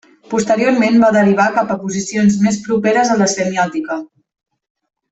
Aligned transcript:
Posteriorment 0.29 0.97
va 1.03 1.11
derivar 1.17 1.45
cap 1.59 1.75
a 1.75 1.77
posicions 1.85 2.39
més 2.49 2.57
properes 2.65 3.13
a 3.13 3.19
la 3.23 3.31
semiòtica. 3.39 4.03